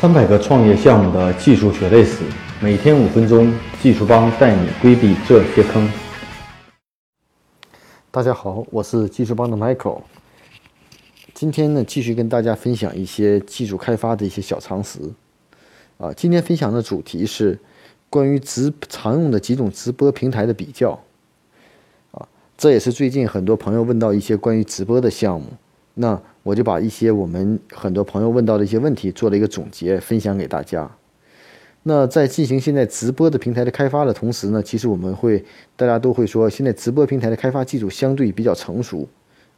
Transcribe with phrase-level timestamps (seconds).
[0.00, 2.22] 三百个创业项目的技术血泪史，
[2.60, 5.90] 每天五分钟，技术帮带你规避这些坑。
[8.08, 10.02] 大家好，我是技术帮的 Michael。
[11.34, 15.00] 今天呢，继续跟大家分享一些技术开发的一些小常识。
[15.96, 17.58] 啊，今天分享的主题是
[18.08, 20.92] 关于直常用的几种直播平台的比较。
[22.12, 22.24] 啊，
[22.56, 25.46] 这也是最近很多朋友问到一些关于直播的项目。
[25.94, 30.90] 那我就把一些我们很多朋友问到的一些问题做了一个总结，分享给大家。
[31.82, 35.44] 那在进行现在直播的平台的开发的同时呢，其实我们会
[35.76, 39.06] 大家都会说，现在直播平台的开发技术相对比较成熟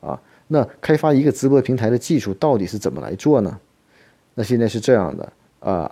[0.01, 0.21] 啊。
[0.49, 3.57] 那开发一个直播平台的技术到底是怎么来做呢？
[4.35, 5.89] 那现在是这样的啊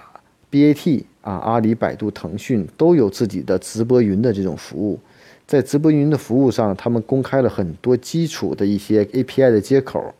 [0.51, 4.99] ，BAT 啊，阿里、百度、腾讯都有自己的直播云的这种服务，
[5.47, 10.13] 在直播云的服务上，他们公开了很多基础的一些 API 的接口。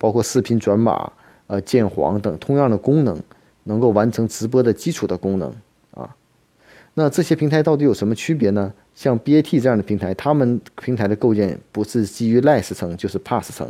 [0.00, 1.12] 包括视频转码、
[1.46, 3.22] 呃鉴黄等同样的功能，
[3.64, 5.52] 能够完成直播的基础的功能
[5.92, 6.16] 啊。
[6.94, 8.72] 那这些平台到底有什么区别呢？
[8.94, 13.68] 像 BAT 这样的平台，他们平台的构建不是基于 less 层，就是 pass 层，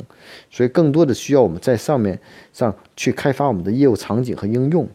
[0.51, 2.19] 所以更多的需要我们在上面
[2.53, 4.87] 上去开发我们的业务场景和应用。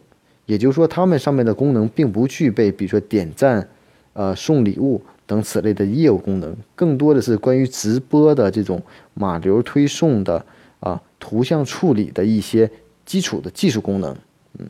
[0.46, 3.68] 也就是说，他们上面的功能并不具备，比如说点赞、
[4.12, 8.80] 呃送礼物等此类的业务功能，更多的是关于直播的这种
[9.14, 10.44] 码流推送的。
[11.18, 12.70] 图像处理的一些
[13.04, 14.14] 基础的技术功能，
[14.58, 14.66] 嗯，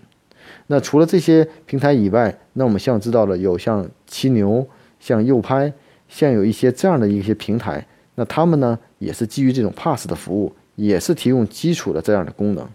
[0.68, 4.66] 那除了这些平台以外，那我们像知道了有像七牛、
[5.00, 5.72] 像右拍，
[6.08, 12.66] 像有一些这样的一些平台，那他们呢也是基于这种 Pass 的服务，也是提供基础的这样的功能。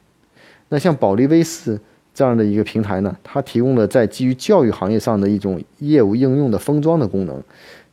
[0.69, 1.79] 那像保利威视
[2.13, 7.41] 这样的一个平台呢，它提供了在基于教育行业上的一种业务应用的封装的功能，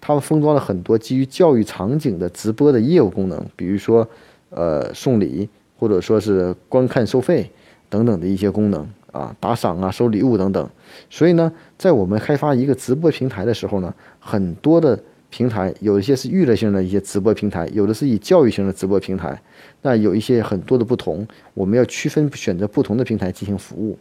[0.00, 4.08] 他们封装了很多基于教育场景的直播的业务功能，比如说。
[4.50, 5.46] 呃，送礼
[5.78, 7.50] 或者说是观看收费
[7.88, 10.68] 等等的一些功能啊，打赏啊，收礼物等等。
[11.08, 14.98] 所以呢，在我们开发一个直播平台的时候呢，很多的
[15.30, 19.40] 平台有一些是娱乐性的一些直播平台，有的是以教育型的直播平台。
[19.82, 23.98] 那有一些很多的不同，我们要区分选择不同的平台进行服务。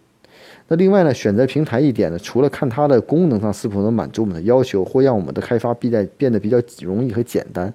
[0.70, 7.74] 那另外呢，选择平台一点呢，除了看它的功能上是否能满足我们的要求，或让我们的开发变得变得比较容易和简单。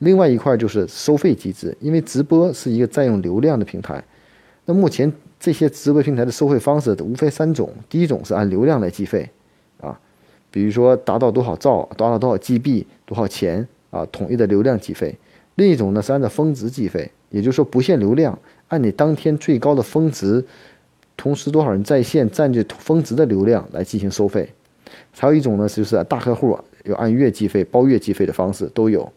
[0.00, 4.02] 另外一块就是收费机制，因为直播是一个占用流量的平台。
[4.64, 9.28] 那目前这些直播平台的收费方式无非三种：第一种是按流量来计费，
[9.78, 9.98] 啊，
[10.50, 15.14] 比如说达到多少兆、达到多少 GB、多少钱啊，统一的流量计费；
[15.56, 20.42] 另一种呢是按照峰值计费，也就是说不限流量，按你当天最高的峰值，
[21.14, 24.46] 同时多少人在线占据峰值的流量来进行收费；
[25.10, 29.12] 还有一种呢就是大客户有按月计费、包月计费的方式都有。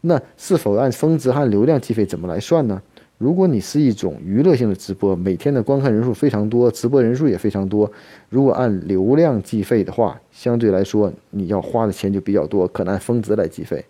[0.00, 2.04] 那是否按峰值和流量计费？
[2.04, 2.80] 怎么来算呢？
[3.18, 7.90] 如果你是一种娱乐性的直播，每天的观看人数非常多，直播人数也非常多，
[8.28, 13.82] 如果按流量计费的话，相对来说你要花的钱就比较多，可能按峰值来计费。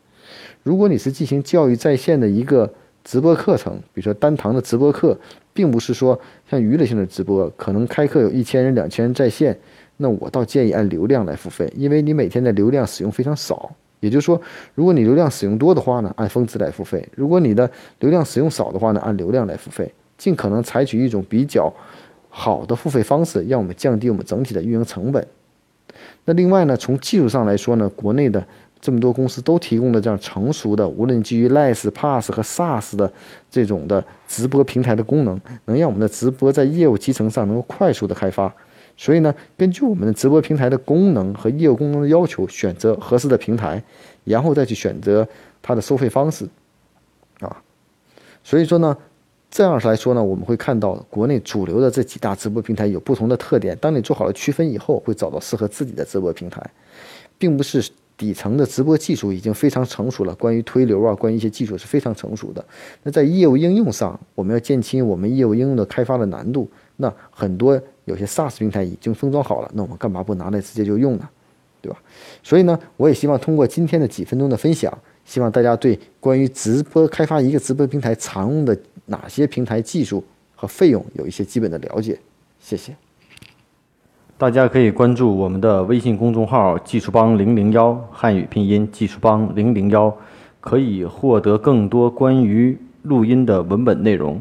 [0.63, 5.19] 如果你是进行教育在线的一个直播课程，比如说单堂的直播课，
[5.53, 6.19] 并不是说
[6.49, 9.59] 像娱乐性的直播，可能开课有一千人、两千人在线，
[9.97, 13.73] 那我倒建议按流量来付费，因为你每天的流量使用非常少。
[14.07, 14.41] 也就是说，
[14.75, 17.69] 如果你流量使用多的话呢，按峰值来付费；如果你的
[17.99, 19.93] 流量使用少的话呢，按流量来付费。
[20.17, 21.71] 尽可能采取一种比较
[22.31, 25.27] 好的付费方式，让我们降低我们整体的运营成本。
[26.25, 28.43] 那另外呢，从技术上来说呢，国内的
[28.81, 33.13] 这么多公司都提供了这样成熟的，无论基于 Less、Pass 和 SaaS 的
[33.51, 38.51] 这种的直播平台的功能，能让我们的直播在业务集成上能够快速的开发。
[38.99, 43.83] 所以呢，根据我们的直播平台的功能和业务功能的要求，选择合适的平台，
[44.25, 45.29] 然后再去选择
[45.61, 46.49] 它的收费方式，
[47.41, 47.63] 啊，
[48.43, 48.97] 所以说呢，
[49.51, 53.77] 这样来说呢，我们会看到国内主流的这几大直播平台有不同的特点。
[53.79, 56.65] 当你做好了区分以后，会找到适合自己的直播平台，
[57.37, 57.87] 并不是
[58.17, 60.35] 底层的直播技术已经非常成熟了。
[60.37, 62.65] 关于推流啊，关于一些技术是非常成熟的。
[63.03, 66.67] 那在业务应用上，我们要减轻我们业务应用的开发的难度。
[66.97, 67.79] 那很多。
[68.07, 71.29] 有些 SaaS 平台已经封装好了，那我们干嘛不拿来直接就用呢？
[71.83, 71.99] 对吧？
[72.43, 74.91] 所以呢，我也希望通过今天的几分钟的分享，
[75.25, 80.25] 希望大家对关于直播开发一个直播平台常用的哪些平台技术
[80.57, 82.19] 和费用有一些基本的了解。
[82.59, 82.97] 谢谢。
[84.39, 90.15] 大家可以关注我们的微信公众号“技术帮零零幺”汉语拼音“技术帮零零幺”，
[90.61, 94.41] 可以获得更多关于录音的文本内容。